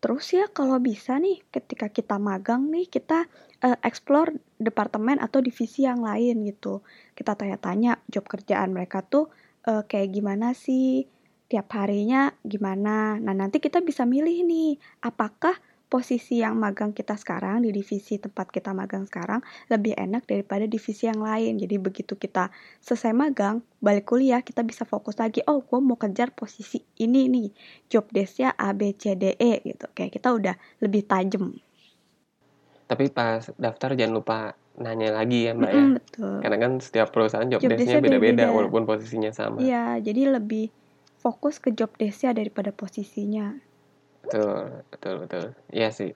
Terus 0.03 0.25
ya 0.37 0.45
kalau 0.51 0.77
bisa 0.83 1.17
nih 1.17 1.41
ketika 1.49 1.89
kita 1.89 2.17
magang 2.21 2.69
nih, 2.69 2.85
kita, 2.89 3.25
eee, 3.65 3.77
explore 3.87 4.37
departemen 4.61 5.17
atau 5.21 5.41
divisi 5.41 5.85
yang 5.89 6.01
lain 6.05 6.45
gitu. 6.45 6.85
Kita 7.17 7.33
tanya-tanya 7.39 8.03
job 8.11 8.25
kerjaan 8.29 8.71
mereka 8.75 9.01
tuh, 9.05 9.31
eee, 9.67 9.83
kayak 9.89 10.09
gimana 10.13 10.53
sih, 10.53 11.09
tiap 11.49 11.69
harinya 11.77 12.33
gimana. 12.45 13.17
Nah, 13.21 13.35
nanti 13.37 13.57
kita 13.63 13.81
bisa 13.81 14.05
milih 14.05 14.45
nih, 14.45 14.77
apakah 15.05 15.57
posisi 15.95 16.43
yang 16.43 16.59
magang 16.59 16.91
kita 16.91 17.15
sekarang 17.15 17.63
di 17.63 17.71
divisi 17.71 18.19
tempat 18.19 18.51
kita 18.51 18.75
magang 18.75 19.07
sekarang 19.07 19.39
lebih 19.71 19.95
enak 19.95 20.27
daripada 20.27 20.67
divisi 20.67 21.07
yang 21.07 21.23
lain. 21.23 21.55
Jadi 21.55 21.79
begitu 21.79 22.19
kita 22.19 22.51
selesai 22.83 23.15
magang, 23.15 23.63
balik 23.79 24.11
kuliah, 24.11 24.43
kita 24.43 24.59
bisa 24.67 24.83
fokus 24.83 25.15
lagi, 25.15 25.39
"Oh, 25.47 25.63
gue 25.63 25.79
mau 25.79 25.95
kejar 25.95 26.35
posisi 26.35 26.83
ini 26.99 27.31
nih, 27.31 27.47
job 27.87 28.11
desk-nya 28.11 28.59
A, 28.59 28.75
B, 28.75 28.91
C, 28.99 29.15
D, 29.15 29.39
E," 29.39 29.63
gitu. 29.63 29.87
Kayak 29.95 30.19
kita 30.19 30.35
udah 30.35 30.55
lebih 30.83 31.07
tajem. 31.07 31.55
Tapi 32.91 33.07
pas 33.15 33.39
daftar 33.55 33.95
jangan 33.95 34.13
lupa 34.19 34.37
nanya 34.75 35.15
lagi 35.15 35.47
ya, 35.47 35.55
Mbak, 35.55 35.71
ya. 35.71 35.79
Mhm, 35.79 35.91
betul. 35.95 36.35
Karena 36.43 36.57
kan 36.59 36.71
setiap 36.83 37.07
perusahaan 37.15 37.47
job 37.47 37.63
Job 37.63 37.71
desk-nya 37.71 38.03
beda-beda. 38.03 38.51
walaupun 38.51 38.83
posisinya 38.83 39.31
sama. 39.31 39.63
Iya, 39.63 40.03
jadi 40.03 40.35
lebih 40.35 40.75
fokus 41.23 41.63
ke 41.63 41.71
job 41.71 41.95
desk-nya 41.95 42.35
daripada 42.35 42.75
posisinya. 42.75 43.64
Betul 44.25 44.81
betul 44.89 45.13
betul. 45.21 45.45
Iya 45.69 45.89
sih. 45.93 46.11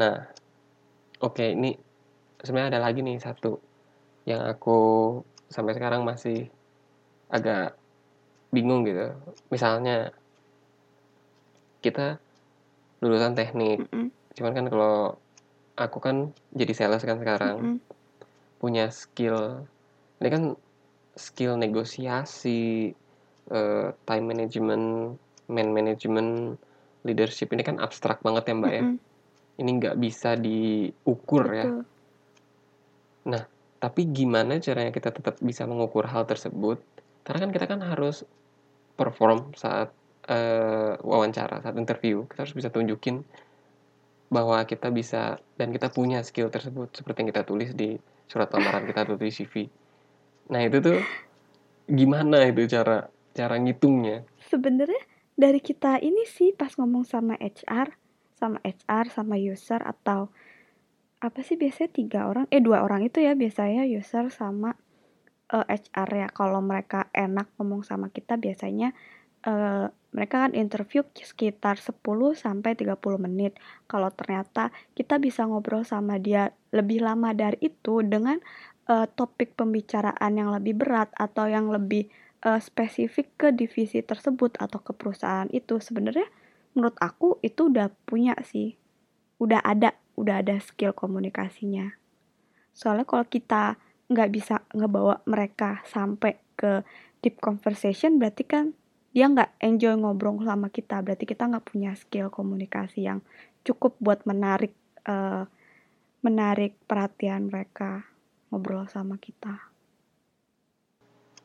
Nah, 0.00 0.24
oke 1.20 1.44
ini 1.44 1.76
sebenarnya 2.40 2.80
ada 2.80 2.82
lagi 2.88 3.04
nih 3.04 3.20
satu 3.20 3.60
yang 4.24 4.40
aku 4.48 4.78
sampai 5.52 5.76
sekarang 5.76 6.00
masih 6.08 6.48
agak 7.28 7.76
bingung 8.48 8.88
gitu. 8.88 9.12
Misalnya 9.52 10.16
kita 11.84 12.16
lulusan 13.04 13.36
teknik, 13.36 13.84
Mhm. 13.88 14.08
cuman 14.36 14.52
kan 14.56 14.66
kalau 14.68 15.16
aku 15.76 15.98
kan 16.00 16.16
jadi 16.52 16.72
sales 16.76 17.04
kan 17.04 17.16
sekarang, 17.20 17.56
Mhm. 17.60 17.78
punya 18.60 18.88
skill 18.92 19.64
ini 20.20 20.28
kan 20.28 20.44
skill 21.16 21.56
negosiasi, 21.56 22.92
eee, 23.48 23.86
time 24.04 24.24
management, 24.28 25.16
man 25.48 25.68
management, 25.72 26.60
leadership 27.04 27.52
ini 27.52 27.62
kan 27.64 27.80
abstrak 27.80 28.20
banget 28.20 28.50
ya, 28.50 28.54
Mbak, 28.56 28.72
ya. 28.72 28.82
Mhm. 28.84 28.96
Ini 29.60 29.70
nggak 29.76 29.96
bisa 30.00 30.30
diukur 30.40 31.44
ya. 31.52 31.66
Betul. 31.68 31.82
Nah, 33.28 33.42
tapi 33.76 34.08
gimana 34.08 34.56
caranya 34.60 34.92
kita 34.92 35.12
tetap 35.12 35.36
bisa 35.44 35.68
mengukur 35.68 36.08
hal 36.08 36.24
tersebut? 36.24 36.80
Karena 37.24 37.38
kan 37.44 37.50
kita 37.52 37.66
kan 37.68 37.80
harus 37.84 38.24
perform 38.96 39.52
saat, 39.56 39.92
eee, 40.28 40.96
wawancara, 41.04 41.60
saat 41.60 41.76
interview. 41.76 42.24
Kita 42.28 42.44
harus 42.44 42.56
bisa 42.56 42.72
tunjukin 42.72 43.24
bahwa 44.30 44.62
kita 44.62 44.88
bisa 44.94 45.42
dan 45.58 45.74
kita 45.74 45.90
punya 45.90 46.22
skill 46.22 46.48
tersebut 46.48 46.94
seperti 46.94 47.26
yang 47.26 47.30
kita 47.34 47.42
tulis 47.44 47.74
di 47.74 47.98
surat 48.30 48.46
lamaran 48.54 48.86
kita 48.86 49.02
atau 49.02 49.18
di 49.18 49.28
CV. 49.28 49.54
Nah, 50.54 50.60
itu 50.62 50.78
tuh 50.78 50.98
gimana 51.90 52.46
itu 52.46 52.62
cara 52.70 53.10
cara 53.34 53.54
ngitungnya? 53.58 54.22
Sebenarnya 54.46 55.02
dari 55.40 55.60
kita 55.64 55.92
ini 56.08 56.22
sih 56.28 56.50
pas 56.60 56.72
ngomong 56.78 57.04
sama 57.08 57.34
HR, 57.40 57.88
sama 58.40 58.58
HR, 58.64 59.06
sama 59.16 59.36
user 59.40 59.80
atau 59.82 60.20
apa 61.26 61.40
sih 61.46 61.56
biasanya 61.62 61.90
3 61.92 62.20
orang, 62.30 62.46
eh 62.54 62.62
2 62.64 62.78
orang 62.86 63.02
itu 63.08 63.18
ya 63.24 63.32
biasanya 63.42 63.84
user 63.88 64.28
sama, 64.40 64.70
eee, 65.52 65.66
HR 65.82 66.10
ya. 66.22 66.28
Kalau 66.32 66.60
mereka 66.64 67.08
enak 67.16 67.48
ngomong 67.60 67.82
sama 67.86 68.08
kita 68.16 68.34
biasanya, 68.40 68.92
eee, 69.48 69.86
mereka 70.16 70.36
kan 70.48 70.52
interview 70.58 71.02
sekitar 71.16 71.76
10 71.80 72.32
sampai 72.38 72.72
30 72.78 73.18
menit. 73.20 73.56
Kalau 73.90 74.10
ternyata 74.14 74.70
kita 74.98 75.18
bisa 75.22 75.46
ngobrol 75.48 75.84
sama 75.86 76.18
dia 76.22 76.52
lebih 76.74 77.00
lama 77.06 77.30
dari 77.36 77.58
itu 77.64 78.02
dengan, 78.06 78.38
eee, 78.90 79.06
topik 79.18 79.54
pembicaraan 79.58 80.32
yang 80.40 80.50
lebih 80.56 80.74
berat 80.80 81.10
atau 81.16 81.46
yang 81.50 81.68
lebih, 81.72 82.08
eee, 82.44 82.60
spesifik 82.60 83.28
ke 83.40 83.48
divisi 83.54 84.00
tersebut 84.04 84.56
atau 84.60 84.80
ke 84.82 84.92
perusahaan 84.96 85.48
itu, 85.52 85.78
sebenarnya 85.80 86.28
menurut 86.76 86.96
aku 87.00 87.38
itu 87.44 87.68
udah 87.72 87.90
punya 88.08 88.34
sih. 88.44 88.76
Udah 89.42 89.60
ada 89.64 89.96
udah 90.20 90.42
ada 90.44 90.56
skill 90.60 90.92
komunikasinya. 90.96 91.96
Soalnya 92.74 93.06
kalau 93.08 93.26
kita 93.26 93.76
nggak 94.10 94.30
bisa 94.34 94.56
ngebawa 94.74 95.22
mereka 95.26 95.82
sampai 95.86 96.38
ke 96.58 96.82
deep 97.22 97.38
conversation, 97.40 98.18
berarti 98.20 98.44
kan 98.46 98.64
dia 99.14 99.26
nggak 99.30 99.58
enjoy 99.62 99.94
ngobrol 99.98 100.38
sama 100.44 100.68
kita. 100.70 101.02
Berarti 101.02 101.24
kita 101.26 101.46
nggak 101.50 101.66
punya 101.66 101.92
skill 101.98 102.28
komunikasi 102.30 103.06
yang 103.06 103.20
cukup 103.66 103.96
buat 104.02 104.24
menarik, 104.28 104.74
eee, 105.06 105.44
menarik 106.26 106.76
perhatian 106.86 107.48
mereka 107.48 108.04
ngobrol 108.50 108.86
sama 108.90 109.16
kita. 109.22 109.69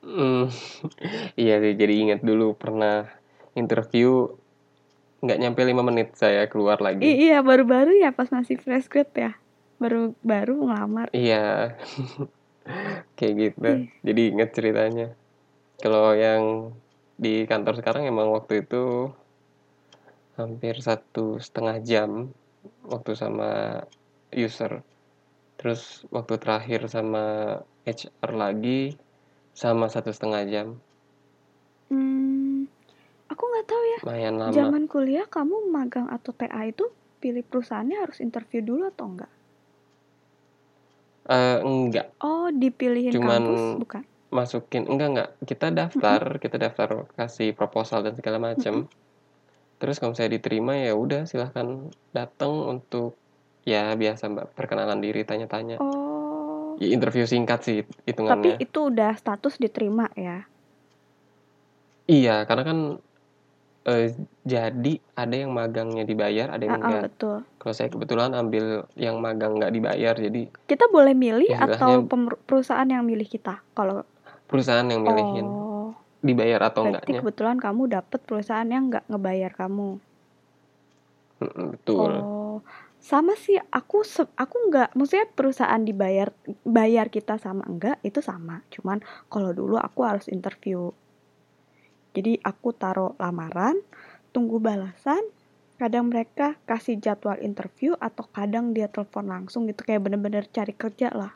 Mmm, 0.05 0.53
iya 1.41 1.57
sih, 1.57 1.74
jadi 1.74 1.93
inget 1.97 2.21
dulu 2.21 2.53
pernah 2.53 3.09
interview 3.57 4.29
nggak 5.25 5.39
nyampe 5.41 5.62
5 5.65 5.81
menit 5.81 6.13
saya 6.13 6.45
keluar 6.45 6.77
I 6.77 6.85
lagi. 6.85 7.01
iya, 7.01 7.41
baru-baru 7.41 7.97
ya 7.97 8.13
pas 8.13 8.29
masih 8.29 8.62
fresh 8.62 8.85
grad 8.85 9.09
ya? 9.17 9.33
Baru 9.81 10.13
baru 10.21 10.69
ngelamar. 10.69 11.09
Iya. 11.09 11.74
Kayak 13.17 13.33
gitu. 13.33 13.65
Ih. 13.65 13.89
Jadi 14.05 14.21
inget 14.29 14.50
ceritanya. 14.53 15.07
Kalau 15.81 16.13
yang 16.13 16.71
di 17.17 17.50
kantor 17.50 17.81
sekarang 17.81 18.05
emang 18.05 18.29
waktu 18.29 18.62
itu 18.62 19.09
hampir 20.38 20.77
1,5 20.83 21.81
jam 21.81 22.29
waktu 22.85 23.12
sama 23.17 23.81
user. 24.35 24.85
Terus 25.57 26.05
waktu 26.13 26.38
terakhir 26.38 26.85
sama 26.91 27.57
HR 27.88 28.31
lagi 28.35 29.00
sama 29.62 29.85
1,5 29.93 30.43
jam. 30.53 30.67
Mmm, 31.93 32.65
aku 33.31 33.43
nggak 33.50 33.67
tahu 33.71 33.83
ya, 33.95 34.01
Lumayan 34.03 34.38
lama. 34.39 34.55
zaman 34.55 34.83
kuliah 34.93 35.25
kamu 35.35 35.57
magang 35.75 36.07
atau 36.17 36.31
TA 36.39 36.62
itu 36.71 36.85
pilih 37.21 37.43
perusahaannya 37.50 37.97
harus 38.03 38.19
interview 38.27 38.62
dulu 38.65 38.83
atau 38.91 39.05
enggak? 39.12 39.31
Eee, 41.29 41.57
enggak. 41.65 42.07
Oh, 42.24 42.47
dipilihin 42.47 43.17
Cuman 43.17 43.43
kampus, 43.59 43.75
bukan? 43.75 44.07
masukin 44.33 44.85
enggak 44.91 45.09
enggak, 45.13 45.29
kita 45.50 45.67
daftar 45.74 46.21
kita 46.43 46.57
daftar 46.62 46.89
kasih 47.17 47.53
proposal 47.57 48.01
dan 48.05 48.15
segala 48.19 48.39
Mhm. 48.55 48.55
macem. 48.55 48.88
Terus 49.81 49.97
kalau 50.00 50.13
misalnya 50.15 50.35
diterima, 50.39 50.74
ya 50.79 50.93
udah 50.97 51.21
silahkan 51.29 51.67
datang 52.15 52.53
untuk 52.74 53.19
ya 53.67 53.93
biasa, 53.97 54.24
Mbak, 54.33 54.47
perkenalan 54.57 55.00
diri, 55.03 55.21
tanya-tanya. 55.27 55.79
Oh. 55.79 56.04
Ya 56.77 56.88
interview 56.89 57.24
singkat 57.24 57.60
sih 57.62 57.82
Tapi 57.82 58.03
hitungannya. 58.05 58.55
itu 58.58 58.79
udah 58.86 59.15
status 59.15 59.55
diterima 59.55 60.12
ya? 60.13 60.44
Iya, 62.05 62.46
karena 62.46 62.63
kan 62.63 62.79
eh, 63.84 64.13
jadi 64.41 64.94
ada 65.13 65.36
yang 65.36 65.51
magangnya 65.51 66.03
dibayar, 66.03 66.53
ada 66.53 66.62
yang 66.62 66.77
ah, 66.77 66.82
enggak. 66.82 67.01
betul. 67.10 67.38
Kalau 67.58 67.74
saya 67.74 67.89
kebetulan 67.89 68.34
ambil 68.34 68.65
yang 68.94 69.17
magang 69.17 69.58
nggak 69.58 69.74
dibayar, 69.74 70.13
jadi 70.13 70.50
Kita 70.65 70.86
boleh 70.88 71.13
milih 71.13 71.50
atau 71.50 71.74
Istilahnya- 71.74 72.05
pemer- 72.05 72.41
perusahaan 72.44 72.86
yang 72.86 73.01
milih 73.01 73.25
kita? 73.25 73.62
Kalau 73.74 74.05
perusahaan 74.46 74.86
yang 74.86 75.01
milihin 75.01 75.48
oh, 75.48 75.89
dibayar 76.22 76.62
atau 76.63 76.86
berarti 76.86 76.94
enggaknya. 77.10 77.20
kebetulan 77.22 77.58
kamu 77.58 77.82
dapet 77.89 78.20
perusahaan 78.22 78.65
yang 78.65 78.89
nggak 78.89 79.05
ngebayar 79.10 79.51
kamu. 79.53 79.89
Betul. 81.41 82.12
Oh, 82.22 82.44
sama 83.09 83.33
sih. 83.43 83.57
Aku 83.79 83.97
se- 84.13 84.33
aku 84.43 84.55
nggak, 84.67 84.89
maksudnya 84.97 85.27
perusahaan 85.38 85.83
dibayar 85.89 86.29
bayar 86.77 87.07
kita 87.15 87.33
sama 87.45 87.63
enggak 87.71 87.97
itu 88.09 88.19
sama. 88.29 88.55
Cuman 88.74 88.97
kalau 89.31 89.51
dulu 89.59 89.75
aku 89.88 90.00
harus 90.09 90.25
interview. 90.35 90.79
Jadi 92.15 92.33
aku 92.51 92.69
taruh 92.81 93.12
lamaran, 93.21 93.75
tunggu 94.33 94.57
balasan. 94.67 95.21
Kadang 95.81 96.05
mereka 96.12 96.47
kasih 96.69 96.95
jadwal 97.03 97.35
interview 97.50 97.91
atau 98.00 98.24
kadang 98.31 98.65
dia 98.75 98.88
telepon 98.88 99.25
langsung 99.33 99.62
gitu 99.69 99.81
kayak 99.88 100.01
bener-bener 100.07 100.47
cari 100.55 100.71
kerja 100.71 101.09
lah. 101.12 101.33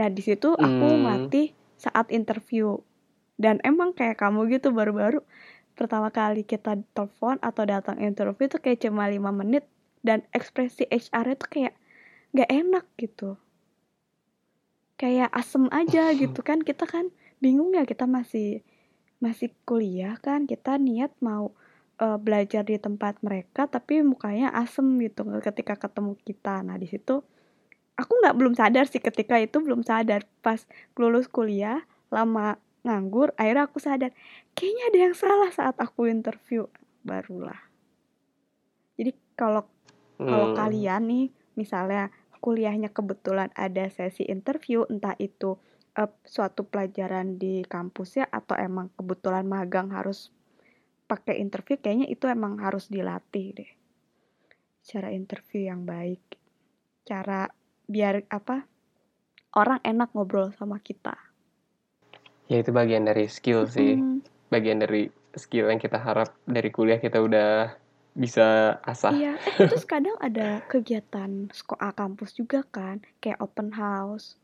Nah 0.00 0.08
di 0.16 0.22
situ 0.24 0.48
aku 0.68 0.86
Hmm. 0.88 1.04
ngelatih 1.04 1.46
saat 1.84 2.06
interview 2.18 2.80
dan 3.36 3.60
emang 3.70 3.90
kayak 3.98 4.16
kamu 4.22 4.40
gitu 4.54 4.68
baru-baru 4.72 5.20
pertama 5.78 6.08
kali 6.12 6.42
kita 6.52 6.78
telepon 6.96 7.36
atau 7.48 7.62
datang 7.72 7.96
interview 8.08 8.46
tuh 8.52 8.60
kayak 8.64 8.80
cuma 8.84 9.04
lima 9.08 9.30
menit 9.40 9.64
dan 10.02 10.26
ekspresi 10.34 10.90
HR 10.90 11.38
itu 11.38 11.46
kayak 11.48 11.74
nggak 12.34 12.50
enak 12.50 12.84
gitu. 12.98 13.38
Kayak 14.98 15.30
asem 15.32 15.70
aja 15.70 16.10
gitu 16.20 16.42
kan. 16.42 16.60
Kita 16.60 16.84
kan 16.84 17.08
bingung 17.38 17.72
ya 17.72 17.86
kita 17.86 18.04
masih 18.04 18.66
masih 19.22 19.54
kuliah 19.64 20.18
kan. 20.18 20.44
Kita 20.50 20.76
niat 20.76 21.14
mau 21.22 21.54
eh, 22.02 22.18
belajar 22.18 22.66
di 22.66 22.76
tempat 22.76 23.22
mereka 23.22 23.70
tapi 23.70 24.02
mukanya 24.02 24.50
asem 24.52 24.84
gitu 25.00 25.22
ketika 25.40 25.78
ketemu 25.78 26.18
kita. 26.26 26.60
Nah 26.66 26.76
di 26.76 26.90
situ 26.90 27.22
aku 27.94 28.12
nggak 28.24 28.36
belum 28.36 28.54
sadar 28.58 28.84
sih 28.90 29.00
ketika 29.00 29.38
itu 29.38 29.62
belum 29.62 29.86
sadar. 29.86 30.26
Pas 30.42 30.66
lulus 30.98 31.30
kuliah 31.30 31.86
lama 32.12 32.58
nganggur 32.82 33.30
akhirnya 33.38 33.70
aku 33.70 33.78
sadar 33.78 34.10
kayaknya 34.58 34.84
ada 34.90 34.98
yang 34.98 35.14
salah 35.14 35.50
saat 35.54 35.78
aku 35.78 36.10
interview. 36.10 36.66
Barulah. 37.06 37.58
Jadi 38.94 39.14
kalau 39.34 39.66
kalau 40.28 40.48
Hmm. 40.48 40.56
kalian 40.56 41.02
nih 41.08 41.26
misalnya 41.58 42.10
kuliahnya 42.42 42.90
kebetulan 42.90 43.50
ada 43.54 43.86
sesi 43.86 44.26
interview 44.26 44.82
entah 44.90 45.14
itu 45.22 45.58
eh, 45.98 46.10
suatu 46.26 46.66
pelajaran 46.66 47.38
di 47.38 47.62
kampus 47.66 48.22
ya 48.22 48.26
atau 48.26 48.56
emang 48.58 48.90
kebetulan 48.98 49.46
magang 49.46 49.94
harus 49.94 50.32
pakai 51.10 51.38
interview 51.44 51.76
kayaknya 51.78 52.08
itu 52.08 52.24
emang 52.26 52.58
harus 52.58 52.88
dilatih 52.88 53.46
deh 53.58 53.70
cara 54.82 55.14
interview 55.14 55.70
yang 55.70 55.86
baik 55.86 56.22
cara 57.06 57.50
biar 57.86 58.26
apa 58.32 58.66
orang 59.54 59.78
enak 59.84 60.10
ngobrol 60.16 60.50
sama 60.56 60.80
kita 60.82 61.14
Ya 62.50 62.56
itu 62.62 62.70
bagian 62.74 63.04
dari 63.08 63.26
skill 63.36 63.60
sih. 63.76 63.92
Mm, 63.96 64.22
Bagian 64.52 64.78
dari 64.84 65.08
skill 65.42 65.66
yang 65.72 65.80
kita 65.80 65.96
harap 65.96 66.28
dari 66.44 66.68
kuliah 66.76 67.00
kita 67.00 67.18
udah 67.24 67.72
bisa 68.12 68.76
asah. 68.84 69.12
iya 69.16 69.40
eh, 69.40 69.56
terus 69.68 69.88
kadang 69.88 70.16
ada 70.20 70.60
kegiatan 70.68 71.48
sekolah 71.48 71.96
kampus 71.96 72.36
juga 72.36 72.60
kan 72.68 73.00
kayak 73.24 73.40
open 73.40 73.72
house. 73.72 74.36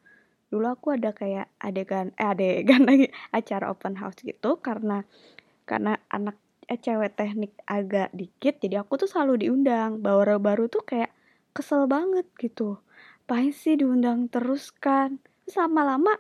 Dulu 0.49 0.65
aku 0.65 0.97
ada 0.97 1.13
kayak 1.13 1.53
adegan 1.61 2.17
eh 2.17 2.29
adegan 2.29 2.85
lagi 2.89 3.13
acara 3.33 3.69
open 3.69 4.01
house 4.01 4.17
gitu 4.25 4.57
karena 4.65 5.05
karena 5.69 6.01
anak 6.09 6.41
eh, 6.65 6.81
cewek 6.81 7.13
teknik 7.17 7.53
agak 7.69 8.09
dikit 8.17 8.57
jadi 8.61 8.81
aku 8.81 9.05
tuh 9.05 9.09
selalu 9.09 9.49
diundang. 9.49 10.01
Baru-baru 10.01 10.73
tuh 10.73 10.85
kayak 10.85 11.13
kesel 11.53 11.85
banget 11.85 12.25
gitu. 12.41 12.81
Apaan 13.29 13.53
sih 13.53 13.77
diundang 13.77 14.33
terus 14.33 14.73
kan? 14.73 15.21
Terus 15.45 15.61
lama-lama 15.61 16.17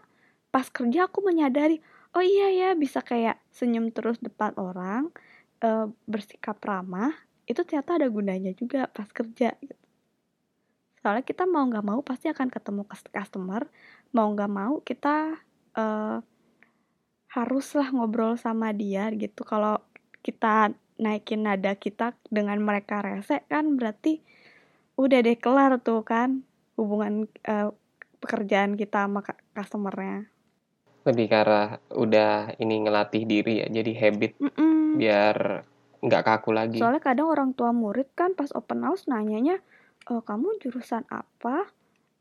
pas 0.52 0.68
kerja 0.68 1.08
aku 1.08 1.24
menyadari 1.24 1.80
oh 2.16 2.24
iya 2.24 2.52
ya 2.52 2.68
bisa 2.76 3.04
kayak 3.04 3.40
senyum 3.52 3.92
terus 3.92 4.20
depan 4.20 4.56
orang 4.56 5.12
eh, 5.64 5.86
bersikap 6.08 6.56
ramah 6.64 7.27
itu 7.48 7.60
ternyata 7.64 7.96
ada 7.96 8.08
gunanya 8.12 8.52
juga 8.52 8.86
pas 8.92 9.08
kerja 9.08 9.56
gitu. 9.64 9.84
soalnya 11.00 11.24
kita 11.24 11.48
mau 11.48 11.64
nggak 11.64 11.86
mau 11.86 12.00
pasti 12.04 12.28
akan 12.28 12.52
ketemu 12.52 12.82
cus- 12.84 13.08
customer 13.08 13.64
mau 14.12 14.28
nggak 14.28 14.52
mau 14.52 14.84
kita 14.84 15.40
eh, 15.78 16.18
haruslah 17.32 17.88
ngobrol 17.92 18.36
sama 18.36 18.72
dia 18.76 19.08
gitu 19.14 19.44
kalau 19.44 19.80
kita 20.20 20.74
naikin 20.98 21.46
nada 21.46 21.72
kita 21.78 22.12
dengan 22.28 22.58
mereka 22.60 23.00
rese 23.00 23.46
kan 23.46 23.78
berarti 23.78 24.20
udah 24.98 25.18
deh 25.22 25.38
kelar 25.38 25.78
tuh 25.78 26.02
kan 26.02 26.42
hubungan 26.74 27.30
eh, 27.46 27.70
pekerjaan 28.18 28.74
kita 28.74 29.06
sama 29.06 29.22
cu- 29.22 29.44
customernya 29.54 30.26
Lebih 31.06 31.26
ke 31.30 31.36
arah 31.40 31.68
udah 31.94 32.58
ini 32.60 32.84
ngelatih 32.84 33.24
diri 33.24 33.64
ya, 33.64 33.66
jadi 33.70 33.92
habit 33.96 34.36
Mm-mm. 34.42 34.98
biar 34.98 35.64
nggak 36.02 36.22
kaku 36.24 36.50
lagi. 36.54 36.78
Soalnya 36.78 37.02
kadang 37.02 37.28
orang 37.30 37.50
tua 37.54 37.74
murid 37.74 38.12
kan 38.14 38.34
pas 38.38 38.50
open 38.54 38.86
house 38.86 39.10
nanyanya, 39.10 39.58
e, 40.06 40.12
kamu 40.22 40.58
jurusan 40.62 41.02
apa? 41.10 41.70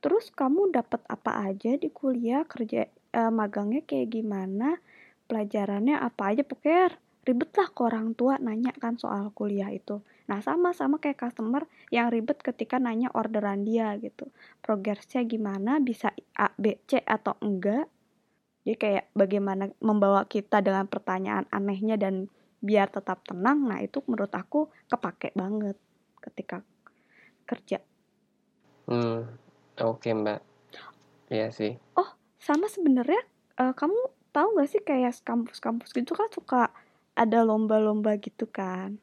Terus 0.01 0.29
kamu 0.29 0.69
dapat 0.73 1.01
apa 1.09 1.41
aja 1.49 1.73
di 1.73 1.89
kuliah? 1.89 2.45
Kerja 2.45 2.85
eh, 2.87 3.31
magangnya 3.33 3.81
kayak 3.81 4.13
gimana? 4.13 4.77
Pelajarannya 5.25 5.97
apa 5.97 6.31
aja? 6.31 6.45
Pokoknya 6.45 6.93
ribet 7.27 7.51
lah 7.59 7.67
ke 7.67 7.81
orang 7.83 8.15
tua 8.15 8.39
nanya 8.39 8.71
kan 8.77 8.95
soal 8.95 9.33
kuliah 9.35 9.67
itu. 9.73 9.99
Nah 10.31 10.39
sama 10.39 10.71
sama 10.71 11.01
kayak 11.03 11.27
customer 11.27 11.67
yang 11.91 12.07
ribet 12.07 12.39
ketika 12.39 12.79
nanya 12.79 13.11
orderan 13.11 13.67
dia 13.67 13.99
gitu. 13.99 14.31
Progresnya 14.63 15.27
gimana? 15.27 15.83
Bisa 15.83 16.15
A, 16.39 16.53
B, 16.55 16.79
C 16.87 17.03
atau 17.03 17.35
enggak? 17.43 17.91
Jadi 18.63 18.75
kayak 18.79 19.05
bagaimana 19.11 19.71
membawa 19.83 20.23
kita 20.27 20.63
dengan 20.63 20.87
pertanyaan 20.87 21.47
anehnya 21.51 21.99
dan 21.99 22.31
biar 22.67 22.91
tetap 22.91 23.23
tenang. 23.23 23.63
Nah, 23.63 23.79
itu 23.79 24.03
menurut 24.03 24.31
aku 24.35 24.67
kepake 24.91 25.31
banget 25.31 25.79
ketika 26.19 26.59
kerja. 27.47 27.79
Hmm, 28.91 29.23
oke 29.79 30.09
Mbak. 30.11 30.39
Iya 31.31 31.47
sih. 31.55 31.79
Sama 32.37 32.69
sebenarnya 32.71 33.19
eh, 33.59 33.73
kamu 33.73 33.97
tahu 34.31 34.47
nggak 34.55 34.69
sih 34.69 34.81
kayak 34.83 35.17
kampus-kampus 35.25 35.91
gitu 35.95 36.13
kan 36.13 36.29
suka 36.29 36.69
ada 37.17 37.41
lomba-lomba 37.41 38.13
gitu 38.21 38.45
kan. 38.45 39.01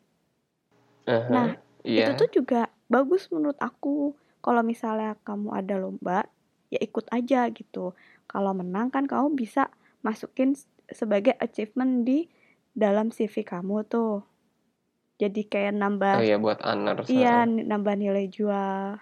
Aha, 1.04 1.28
Nah, 1.28 1.48
iya. 1.82 2.08
Itu 2.08 2.24
tuh 2.24 2.30
juga 2.30 2.70
bagus 2.86 3.26
menurut 3.28 3.58
aku. 3.58 4.14
Kalau 4.40 4.62
misalnya 4.62 5.18
kamu 5.26 5.48
ada 5.50 5.74
lomba, 5.80 6.18
ya 6.70 6.78
ikut 6.80 7.10
aja 7.10 7.50
gitu. 7.50 7.92
Kalau 8.30 8.52
menang 8.54 8.88
kan 8.88 9.04
kamu 9.04 9.34
bisa 9.34 9.68
masukin 10.00 10.54
sebagai 10.88 11.34
achievement 11.40 12.04
di 12.04 12.28
dalam 12.74 13.14
CV 13.14 13.46
kamu 13.46 13.86
tuh. 13.86 14.26
Jadi 15.14 15.46
kayak 15.46 15.78
nambah 15.78 16.14
Oh 16.20 16.26
iya 16.26 16.36
buat 16.42 16.58
honors. 16.66 17.06
Iya, 17.06 17.46
nambah 17.46 17.94
nilai 17.94 18.26
jual. 18.26 18.98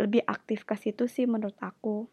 Lebih 0.00 0.24
aktif 0.24 0.64
ke 0.64 0.72
situ 0.80 1.04
sih 1.04 1.28
menurut 1.28 1.56
aku. 1.60 2.08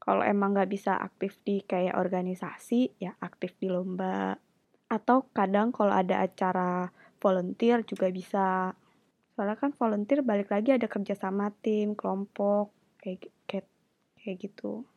Kalau 0.00 0.24
emang 0.24 0.56
nggak 0.56 0.72
bisa 0.72 0.96
aktif 0.96 1.36
di 1.44 1.60
kayak 1.60 1.96
organisasi, 1.96 2.96
ya 2.96 3.12
aktif 3.20 3.56
di 3.60 3.68
lomba. 3.68 4.36
Atau 4.88 5.28
kadang 5.36 5.72
kalau 5.76 5.92
ada 5.92 6.24
acara 6.24 6.88
volunteer 7.20 7.84
juga 7.84 8.08
bisa. 8.08 8.72
Soalnya 9.36 9.60
kan 9.60 9.76
volunteer 9.76 10.24
balik 10.24 10.48
lagi 10.52 10.72
ada 10.72 10.88
kerja 10.88 11.12
sama 11.12 11.52
tim, 11.60 11.92
kelompok, 11.92 12.72
kayak 13.00 13.28
kayak 13.44 13.68
kayak 14.20 14.36
gitu. 14.40 14.88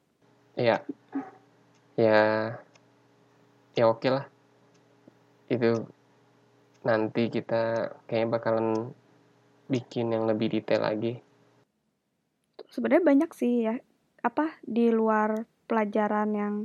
Iya. 0.56 0.84
Ya. 2.00 2.20
Ya 3.76 3.86
oke 3.92 4.08
lah. 4.08 4.37
Itu 5.48 5.88
nanti 6.84 7.28
kita 7.28 7.92
kayaknya 8.08 8.30
bakalan 8.40 8.68
bikin 9.68 10.16
yang 10.16 10.28
lebih 10.28 10.52
detail 10.54 10.88
lagi. 10.88 11.20
Sebenarnya 12.68 13.04
banyak 13.04 13.32
sih 13.36 13.68
ya 13.68 13.76
apa 14.24 14.60
di 14.64 14.92
luar 14.92 15.48
pelajaran 15.68 16.30
yang 16.36 16.56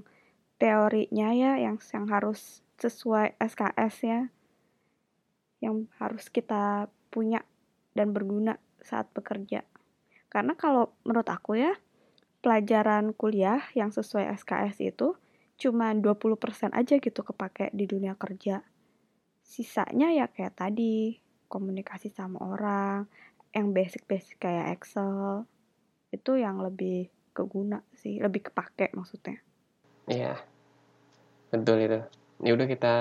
teorinya 0.58 1.34
ya 1.34 1.58
yang 1.58 1.78
yang 1.78 2.06
harus 2.10 2.62
sesuai 2.78 3.38
SKS 3.38 3.96
ya 4.02 4.20
yang 5.62 5.86
harus 6.02 6.26
kita 6.26 6.90
punya 7.14 7.46
dan 7.94 8.10
berguna 8.10 8.58
saat 8.82 9.06
bekerja. 9.14 9.62
Karena 10.26 10.58
kalau 10.58 10.90
menurut 11.06 11.28
aku 11.30 11.60
ya, 11.60 11.78
pelajaran 12.42 13.14
kuliah 13.14 13.62
yang 13.78 13.94
sesuai 13.94 14.26
SKS 14.42 14.82
itu 14.82 15.14
cuma 15.60 15.94
20% 15.94 16.74
aja 16.74 16.94
gitu 16.98 17.20
kepake 17.22 17.70
di 17.70 17.86
dunia 17.86 18.18
kerja. 18.18 18.66
Sisanya 19.52 20.08
ya 20.16 20.32
kayak 20.32 20.56
tadi, 20.56 21.20
komunikasi 21.52 22.08
sama 22.08 22.40
orang, 22.40 23.04
yang 23.52 23.76
basic-basic 23.76 24.40
kayak 24.40 24.80
Excel, 24.80 25.44
itu 26.08 26.40
yang 26.40 26.64
lebih 26.64 27.12
keguna 27.36 27.84
sih, 27.92 28.16
lebih 28.16 28.48
kepake 28.48 28.96
maksudnya. 28.96 29.44
Iya. 30.08 30.40
betul 31.52 31.84
itu. 31.84 32.00
Ya 32.40 32.56
udah 32.56 32.64
kita 32.64 32.94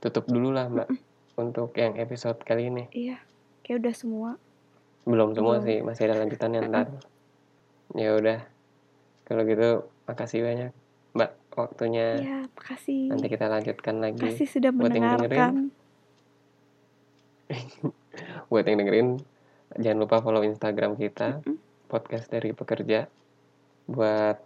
tutup 0.00 0.24
dulu 0.24 0.56
lah 0.56 0.72
mbak 0.72 0.88
untuk 1.36 1.76
yang 1.76 2.00
episode 2.00 2.40
kali 2.40 2.72
ini. 2.72 2.88
Iya 2.96 3.20
kayak 3.68 3.84
udah 3.84 3.94
semua. 3.94 4.30
Belum 5.04 5.36
semua 5.36 5.60
Belum. 5.60 5.66
sih 5.68 5.76
masih 5.84 6.02
ada 6.08 6.24
lanjutannya 6.24 6.60
ntar. 6.72 6.88
Ya 7.96 8.12
udah. 8.16 8.44
Kalau 9.24 9.48
gitu 9.48 9.88
makasih 10.04 10.44
banyak 10.44 10.76
mbak 11.16 11.30
waktunya. 11.56 12.08
Ya 12.18 12.38
makasih. 12.54 13.10
Nanti 13.10 13.26
kita 13.28 13.46
lanjutkan 13.50 13.96
lagi 13.98 14.22
makasih 14.22 14.48
sudah 14.48 14.70
buat 14.70 14.92
yang 14.92 15.04
mendengarkan. 15.16 15.54
buat 18.50 18.64
yang 18.68 18.76
dengerin 18.84 19.08
jangan 19.80 19.98
lupa 20.04 20.20
follow 20.20 20.44
instagram 20.44 20.96
kita 21.00 21.40
Mm-mm. 21.40 21.56
podcast 21.88 22.28
dari 22.28 22.52
pekerja 22.52 23.08
buat 23.88 24.36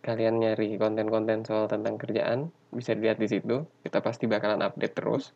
kalian 0.00 0.38
nyari 0.38 0.78
konten-konten 0.78 1.44
soal 1.44 1.66
tentang 1.66 1.98
kerjaan 1.98 2.54
bisa 2.70 2.94
dilihat 2.94 3.18
di 3.18 3.26
situ. 3.26 3.66
Kita 3.82 3.98
pasti 4.00 4.30
bakalan 4.30 4.62
update 4.62 4.94
terus. 4.94 5.34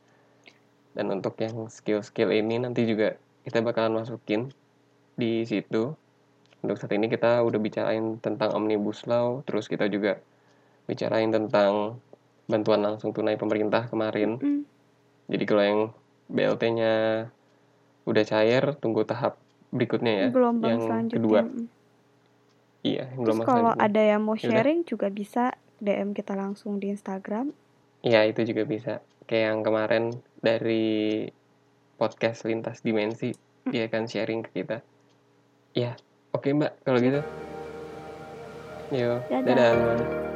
Dan 0.95 1.11
untuk 1.11 1.35
yang 1.43 1.67
skill-skill 1.67 2.31
ini 2.31 2.63
nanti 2.63 2.87
juga 2.87 3.19
kita 3.43 3.63
bakalan 3.67 4.03
masukin 4.03 4.51
di 5.19 5.43
situ 5.43 5.95
untuk 6.61 6.77
saat 6.77 6.93
ini 6.93 7.09
kita 7.09 7.41
udah 7.41 7.57
bicarain 7.57 8.21
tentang 8.21 8.53
omnibus 8.53 9.09
law 9.09 9.41
terus 9.49 9.65
kita 9.65 9.89
juga 9.89 10.21
bicarain 10.85 11.33
tentang 11.33 11.97
bantuan 12.51 12.83
langsung 12.83 13.15
tunai 13.15 13.39
pemerintah 13.39 13.87
kemarin. 13.87 14.37
Mm, 14.43 14.63
jadi 15.31 15.45
kalau 15.47 15.63
yang 15.63 15.81
BLT-nya 16.27 16.95
udah 18.05 18.25
cair 18.27 18.75
tunggu 18.83 19.07
tahap 19.07 19.39
berikutnya 19.71 20.27
ya 20.27 20.29
gelombang 20.35 20.71
yang 20.75 20.83
selanjutnya 20.83 21.19
kedua. 21.23 21.41
Mm. 21.47 21.67
iya 22.83 23.05
yang 23.15 23.23
terus 23.23 23.39
kalau 23.47 23.73
ada 23.79 24.03
yang 24.03 24.21
mau 24.27 24.35
Yaudah. 24.35 24.51
sharing 24.51 24.81
juga 24.83 25.07
bisa 25.15 25.55
DM 25.79 26.11
kita 26.13 26.35
langsung 26.35 26.83
di 26.83 26.91
Instagram. 26.91 27.55
Iya 28.03 28.27
itu 28.27 28.45
juga 28.51 28.67
bisa. 28.67 28.93
Kayak 29.31 29.45
yang 29.55 29.61
kemarin 29.63 30.05
dari 30.43 31.29
podcast 31.97 32.45
lintas 32.49 32.83
dimensi 32.83 33.31
dia 33.69 33.87
akan 33.87 34.05
sharing 34.11 34.41
ke 34.43 34.51
kita. 34.65 34.83
Ya 35.77 35.95
oke 36.35 36.49
mbak 36.55 36.73
kalau 36.87 36.99
gitu. 37.03 37.21
Yo 38.91 39.23
Dadah. 39.31 39.55
dadah. 39.55 40.30